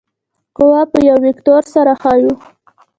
قوه 0.57 0.81
په 0.91 0.99
یو 1.09 1.17
وکتور 1.27 1.63
سره 1.73 1.91
ښیو. 2.01 2.33